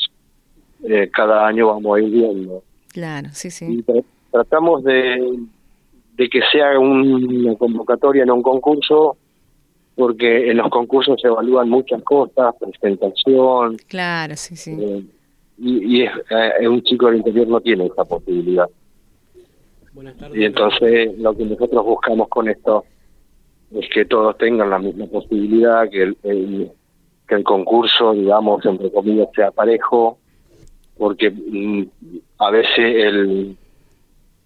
[0.83, 2.63] eh, cada año vamos a ir viendo.
[2.87, 3.83] Claro, sí, sí.
[4.31, 5.39] tratamos de
[6.15, 9.17] de que sea una convocatoria, no un concurso,
[9.95, 13.77] porque en los concursos se evalúan muchas cosas, presentación.
[13.87, 14.75] Claro, sí, sí.
[14.79, 15.03] Eh,
[15.57, 18.67] y, es, eh, un chico del interior no tiene esa posibilidad.
[20.33, 22.85] y entonces lo que nosotros buscamos con esto
[23.71, 26.17] es que todos tengan la misma posibilidad, que el,
[27.27, 30.19] que el concurso, digamos, entre comillas, sea parejo,
[30.97, 31.83] porque mm,
[32.37, 33.57] a veces el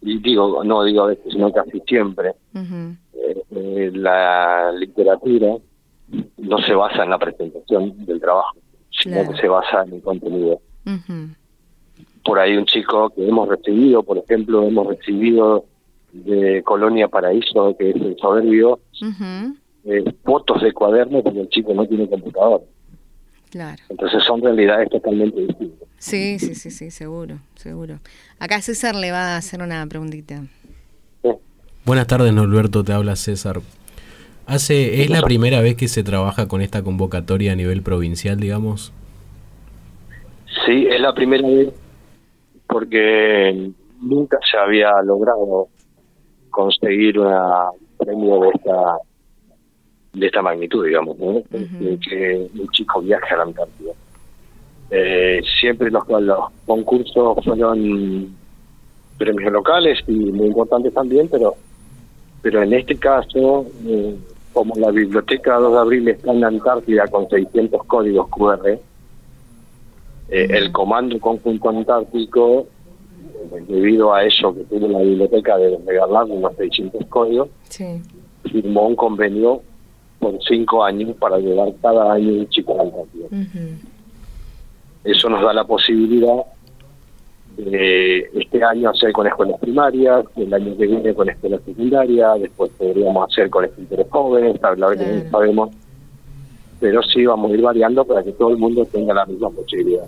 [0.02, 5.58] y digo, no digo a veces, sino casi siempre, eh, eh, la literatura
[6.38, 8.58] no se basa en la presentación del trabajo,
[8.92, 10.62] sino que se basa en el contenido.
[12.24, 15.66] Por ahí un chico que hemos recibido, por ejemplo, hemos recibido
[16.12, 18.80] de Colonia Paraíso, que es el soberbio,
[19.86, 22.64] eh, fotos de cuaderno porque el chico no tiene computador.
[23.50, 23.82] Claro.
[23.90, 25.88] Entonces son realidades totalmente distintas.
[25.98, 28.00] Sí, sí, sí, sí, seguro, seguro.
[28.40, 30.44] Acá César le va a hacer una preguntita.
[31.86, 33.62] Buenas tardes, Norberto, te habla César.
[34.46, 38.94] Hace, ¿Es la primera vez que se trabaja con esta convocatoria a nivel provincial, digamos?
[40.66, 41.74] Sí, es la primera vez
[42.68, 45.70] porque nunca se había logrado
[46.50, 47.32] conseguir un
[47.98, 48.98] premio de esta
[50.20, 51.44] de esta magnitud, digamos, ¿no?
[51.50, 53.92] que un chico viaje a la Antártida.
[54.90, 58.36] Eh, siempre los, los concursos fueron
[59.18, 61.56] premios locales y muy importantes también, pero
[62.42, 64.16] pero en este caso, eh,
[64.54, 68.80] como la biblioteca 2 de abril está en la Antártida con 600 códigos QR, eh,
[70.30, 72.68] el Comando Conjunto Antártico,
[73.68, 77.50] debido a eso que tuvo la biblioteca de regalar unos 600 códigos,
[78.50, 79.62] firmó un convenio
[80.48, 83.28] cinco años para llevar cada año un chico a la Antártida.
[85.04, 86.44] Eso nos da la posibilidad
[87.58, 92.72] de este año hacer con escuelas primarias, el año que viene con escuelas secundarias, después
[92.78, 95.70] podríamos hacer con escritores jóvenes, la verdad que no sabemos,
[96.80, 100.06] pero sí vamos a ir variando para que todo el mundo tenga la misma posibilidad.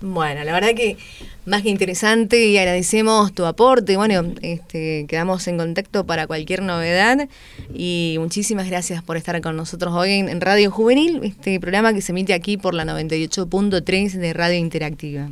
[0.00, 0.96] Bueno, la verdad que
[1.44, 3.96] más que interesante y agradecemos tu aporte.
[3.96, 7.28] Bueno, este, quedamos en contacto para cualquier novedad
[7.74, 12.12] y muchísimas gracias por estar con nosotros hoy en Radio Juvenil, este programa que se
[12.12, 15.30] emite aquí por la 98.3 de Radio Interactiva.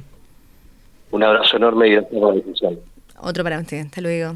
[1.13, 2.79] Un abrazo enorme y gracias por la.
[3.21, 3.87] Otro para usted.
[3.87, 4.35] Hasta luego.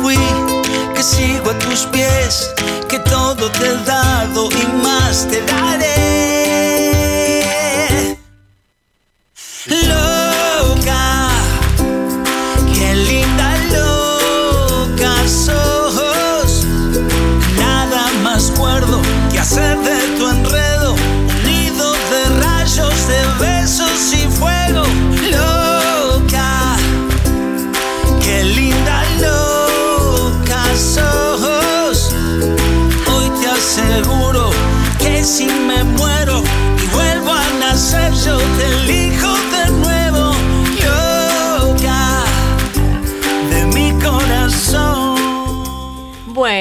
[0.00, 0.18] Fui,
[0.94, 2.50] que sigo a tus pies,
[2.88, 6.81] que todo te he dado y más te daré.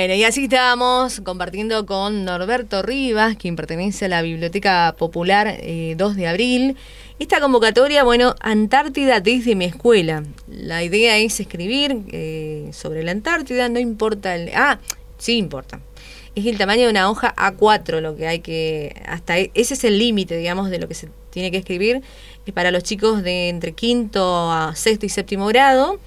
[0.02, 5.94] Bueno, y así estábamos compartiendo con Norberto Rivas, quien pertenece a la Biblioteca Popular eh,
[5.96, 6.76] 2 de abril.
[7.20, 10.24] Esta convocatoria, bueno, Antártida desde mi escuela.
[10.48, 14.50] La idea es escribir eh, sobre la Antártida, no importa el...
[14.56, 14.80] Ah,
[15.20, 15.80] sí importa.
[16.34, 19.00] Es el tamaño de una hoja A4 lo que hay que...
[19.06, 22.02] Hasta e- ese es el límite, digamos, de lo que se tiene que escribir.
[22.48, 26.00] Es para los chicos de entre quinto a sexto y séptimo grado.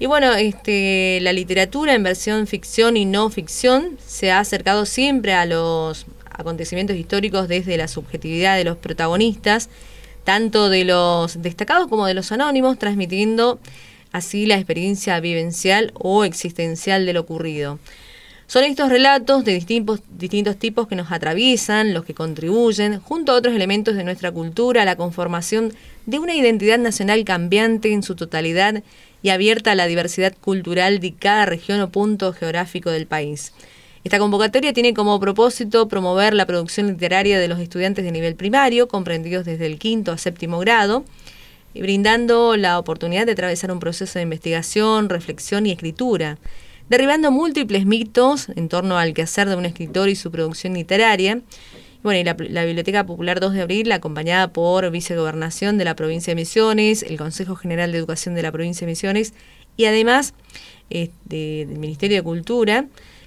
[0.00, 5.32] Y bueno, este, la literatura en versión ficción y no ficción se ha acercado siempre
[5.32, 9.68] a los acontecimientos históricos desde la subjetividad de los protagonistas,
[10.22, 13.58] tanto de los destacados como de los anónimos, transmitiendo
[14.12, 17.80] así la experiencia vivencial o existencial de lo ocurrido.
[18.46, 23.34] Son estos relatos de distintos, distintos tipos que nos atraviesan, los que contribuyen, junto a
[23.34, 25.74] otros elementos de nuestra cultura, a la conformación
[26.06, 28.82] de una identidad nacional cambiante en su totalidad
[29.22, 33.52] y abierta a la diversidad cultural de cada región o punto geográfico del país.
[34.04, 38.88] Esta convocatoria tiene como propósito promover la producción literaria de los estudiantes de nivel primario,
[38.88, 41.04] comprendidos desde el quinto a séptimo grado,
[41.74, 46.38] y brindando la oportunidad de atravesar un proceso de investigación, reflexión y escritura,
[46.88, 51.40] derribando múltiples mitos en torno al quehacer de un escritor y su producción literaria.
[52.08, 56.36] Bueno, y la, Biblioteca Popular 2 de Abril, acompañada por Vicegobernación de la Provincia de
[56.36, 59.34] Misiones, el Consejo General de Educación de la Provincia de Misiones
[59.76, 60.32] y además
[60.88, 62.86] este, del Ministerio de Cultura,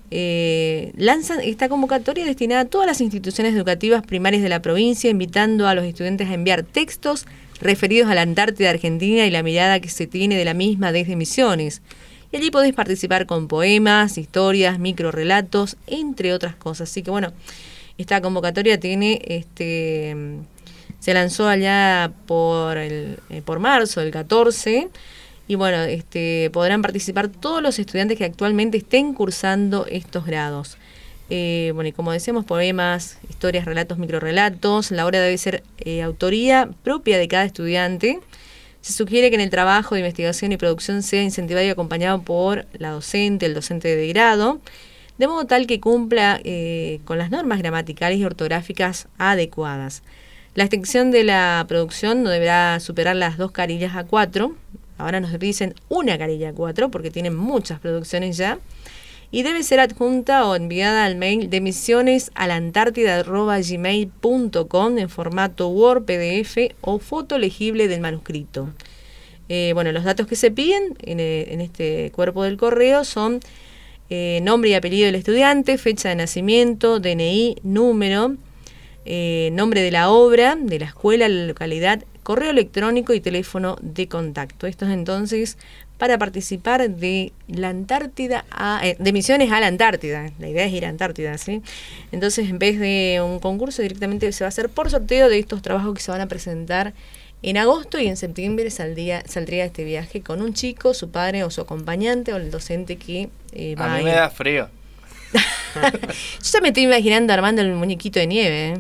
[0.10, 5.68] eh, lanzan esta convocatoria destinada a todas las instituciones educativas primarias de la provincia, invitando
[5.68, 7.28] a los estudiantes a enviar textos
[7.60, 11.16] referidos a la Antártida Argentina y la mirada que se tiene de la misma desde
[11.16, 11.84] Misiones.
[12.32, 16.90] Y allí podés participar con poemas, historias, microrelatos, entre otras cosas.
[16.90, 17.32] Así que bueno,
[18.02, 20.16] esta convocatoria tiene este
[21.00, 24.88] se lanzó allá por el, eh, por marzo, el 14,
[25.48, 30.78] y bueno, este podrán participar todos los estudiantes que actualmente estén cursando estos grados.
[31.34, 34.92] Eh, bueno, y como decíamos, poemas, historias, relatos, microrelatos.
[34.92, 38.20] La obra debe ser eh, autoría propia de cada estudiante.
[38.82, 42.66] Se sugiere que en el trabajo de investigación y producción sea incentivado y acompañado por
[42.74, 44.60] la docente, el docente de grado,
[45.22, 50.02] de modo tal que cumpla eh, con las normas gramaticales y ortográficas adecuadas.
[50.56, 54.56] La extensión de la producción no deberá superar las dos carillas a cuatro.
[54.98, 58.58] Ahora nos dicen una carilla a cuatro porque tienen muchas producciones ya
[59.30, 65.68] y debe ser adjunta o enviada al mail de misiones a la antártida.gmail.com en formato
[65.68, 68.74] Word, PDF o foto legible del manuscrito.
[69.50, 73.40] Eh, bueno, los datos que se piden en, eh, en este cuerpo del correo son
[74.14, 78.36] eh, nombre y apellido del estudiante, fecha de nacimiento, DNI, número,
[79.06, 84.10] eh, nombre de la obra, de la escuela, la localidad, correo electrónico y teléfono de
[84.10, 84.68] contacto.
[84.68, 85.58] Esto es entonces
[85.98, 90.30] para participar de la Antártida a, eh, de misiones a la Antártida.
[90.40, 91.62] La idea es ir a Antártida, ¿sí?
[92.12, 95.62] Entonces, en vez de un concurso, directamente se va a hacer por sorteo de estos
[95.62, 96.94] trabajos que se van a presentar
[97.44, 101.50] en agosto y en septiembre saldría, saldría este viaje con un chico, su padre o
[101.50, 104.06] su acompañante o el docente que eh, va A a mí ir.
[104.06, 104.70] me da frío.
[105.74, 108.68] Yo ya me estoy imaginando armando el muñequito de nieve.
[108.74, 108.78] ¿eh?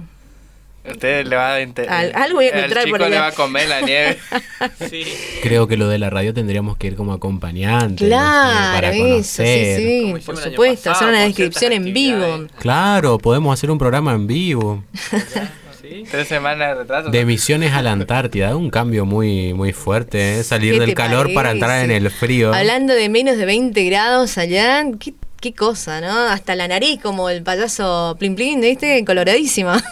[0.83, 3.31] Usted le va a Al- algo voy a encontrar El chico por le va a
[3.33, 4.17] comer la nieve.
[4.89, 5.03] Sí.
[5.43, 8.01] Creo que lo de la radio tendríamos que ir como acompañantes.
[8.09, 9.77] no sé, Claro, para eso, sí, conocer.
[9.79, 12.47] sí, Como por supuesto, pasado, hacer una descripción en vivo.
[12.59, 14.83] Claro, podemos hacer un programa en vivo.
[15.91, 16.05] Sí.
[16.09, 17.09] Tres semanas de retraso.
[17.09, 20.43] De misiones a la Antártida, un cambio muy muy fuerte, ¿eh?
[20.45, 22.53] salir ¿Qué del calor para entrar en el frío.
[22.53, 26.17] Hablando de menos de 20 grados allá, qué, qué cosa, ¿no?
[26.29, 29.03] Hasta la nariz, como el payaso Plin Plin, ¿viste?
[29.03, 29.83] Coloradísima.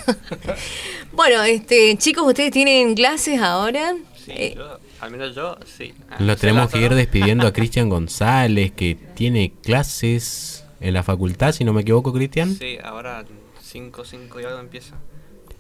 [1.12, 3.94] bueno, este, chicos, ¿ustedes tienen clases ahora?
[4.24, 5.94] Sí, Eh, yo, al menos yo, sí.
[6.10, 11.04] Ah, Lo ¿se tenemos que ir despidiendo a Cristian González, que tiene clases en la
[11.04, 12.56] facultad, si no me equivoco, Cristian.
[12.56, 13.26] Sí, ahora
[13.62, 14.96] 5, 5 y algo empieza.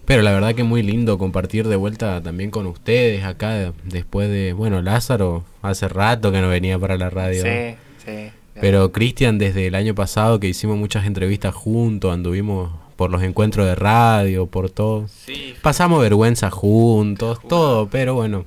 [0.09, 4.53] Pero la verdad que muy lindo compartir de vuelta también con ustedes acá después de,
[4.53, 7.43] bueno, Lázaro hace rato que no venía para la radio.
[7.43, 8.31] Sí, sí.
[8.59, 13.67] Pero Cristian desde el año pasado que hicimos muchas entrevistas juntos, anduvimos por los encuentros
[13.67, 15.07] de radio, por todo.
[15.09, 18.45] Sí, Pasamos vergüenza juntos, todo, pero bueno.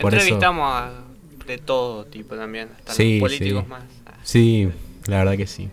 [0.00, 0.92] Por eso, entrevistamos a
[1.48, 3.68] de todo tipo también, hasta Sí, los políticos sí.
[3.70, 3.82] más.
[4.06, 4.68] Ah, sí,
[5.08, 5.68] la verdad que sí.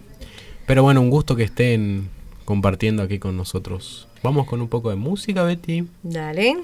[0.66, 2.10] Pero bueno, un gusto que estén
[2.46, 4.08] compartiendo aquí con nosotros.
[4.22, 5.86] Vamos con un poco de música, Betty.
[6.04, 6.58] Dale.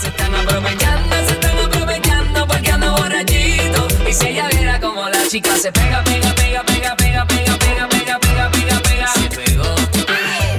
[0.00, 3.88] Se están aprovechando, se están aprovechando porque ando borrachito.
[4.08, 7.88] Y si ella viera como la chica se pega, pega, pega, pega, pega, pega, pega,
[7.88, 9.08] pega, pega, pega, pega.
[9.08, 9.74] Se pegó.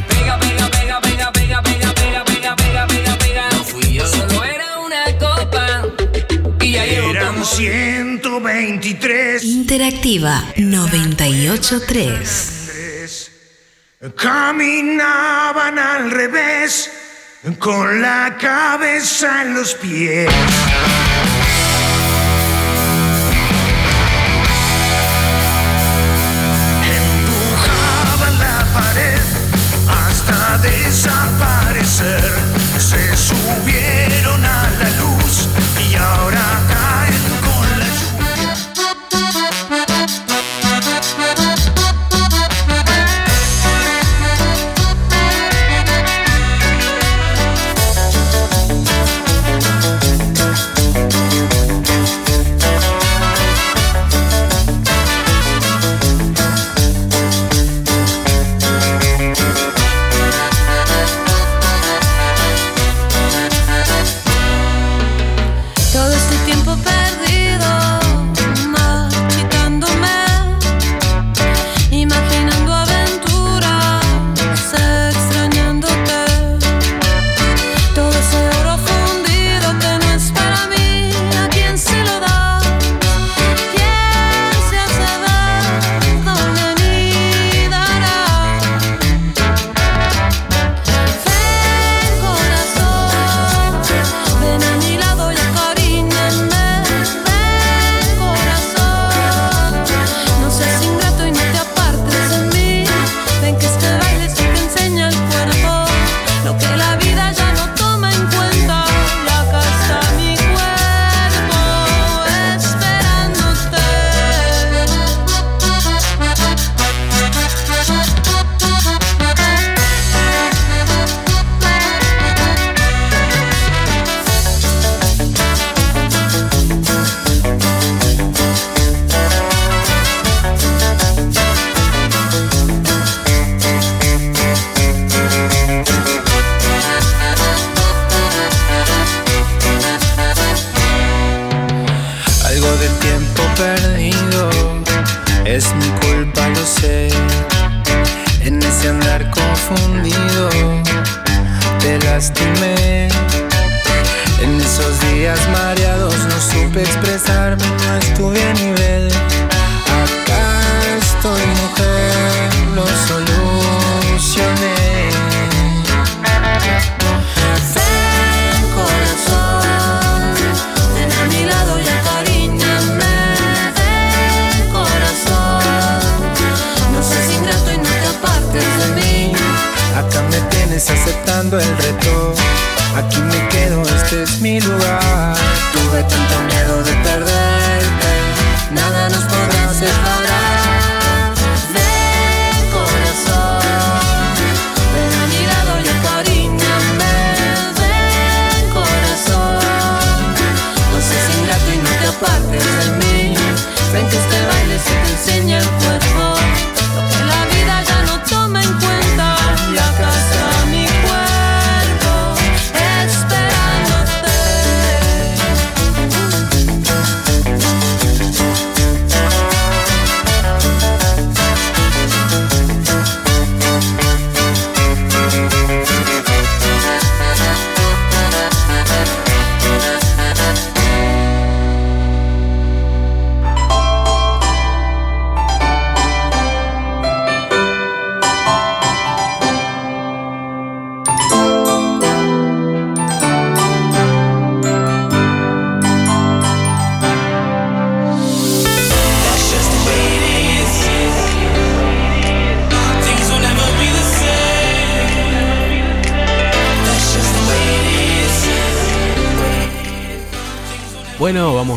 [0.10, 3.50] Pega, pega, pega, pega, pega, pega, pega, pega, pega, pega, pega.
[3.52, 4.06] No fui yo.
[4.06, 5.86] Solo era una copa.
[6.62, 9.44] Y ya llevo Eran como 123.
[9.46, 12.67] Interactiva 983.
[14.16, 16.92] Caminaban al revés,
[17.58, 20.30] con la cabeza en los pies.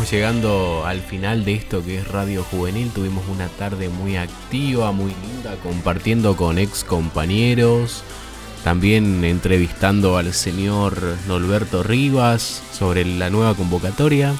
[0.09, 2.91] Llegando al final de esto que es Radio Juvenil.
[2.91, 8.03] Tuvimos una tarde muy activa, muy linda, compartiendo con ex compañeros.
[8.63, 14.33] También entrevistando al señor Norberto Rivas sobre la nueva convocatoria.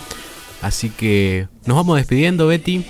[0.62, 2.86] Así que nos vamos despidiendo, Betty.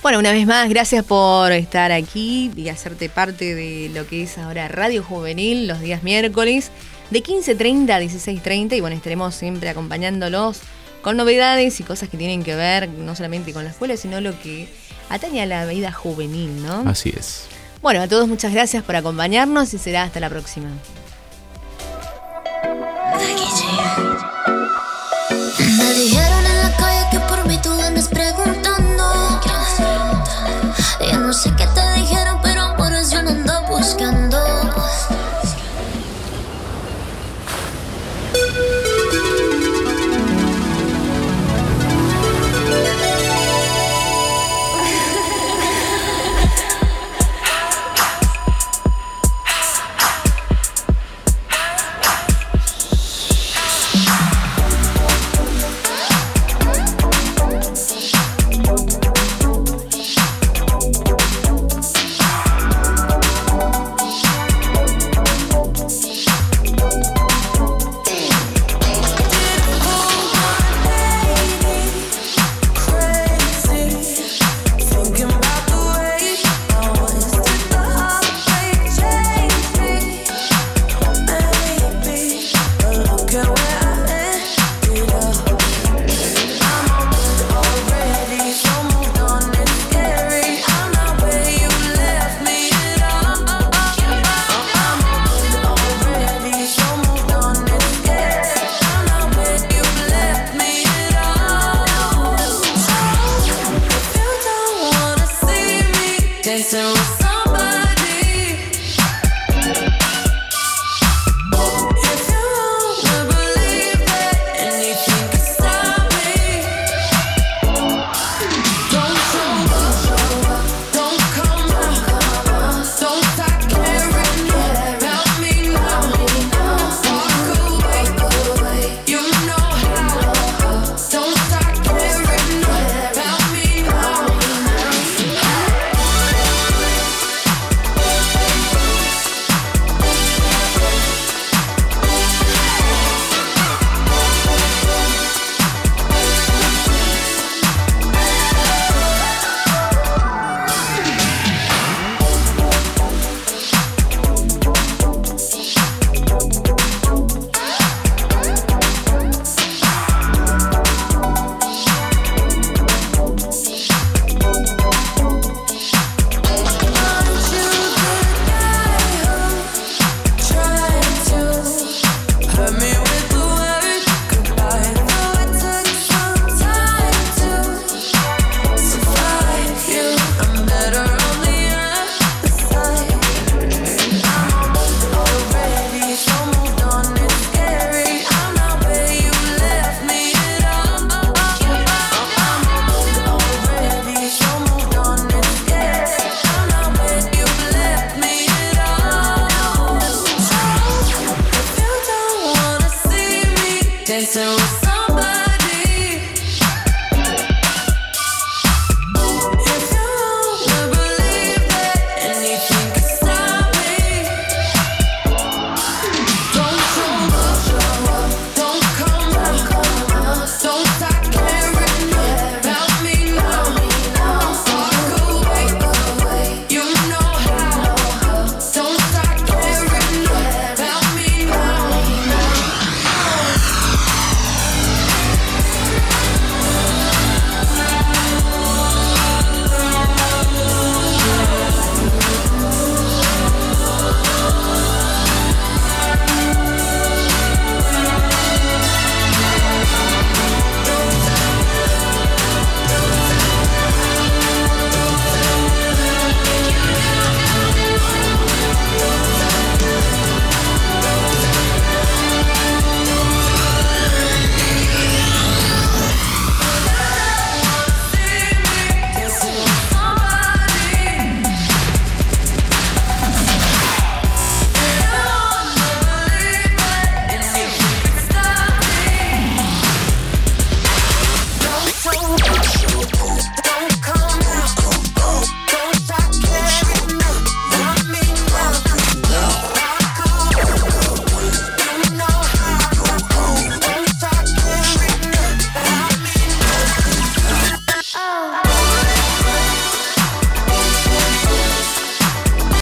[0.00, 4.38] Bueno, una vez más, gracias por estar aquí y hacerte parte de lo que es
[4.38, 6.70] ahora Radio Juvenil los días miércoles
[7.10, 10.62] de 15.30 a 16.30 y bueno, estaremos siempre acompañándolos
[11.06, 14.36] con novedades y cosas que tienen que ver no solamente con la escuela, sino lo
[14.40, 14.68] que
[15.08, 16.82] atañe a la vida juvenil, ¿no?
[16.84, 17.44] Así es.
[17.80, 20.66] Bueno, a todos muchas gracias por acompañarnos y será hasta la próxima.
[25.78, 26.45] Me dijeron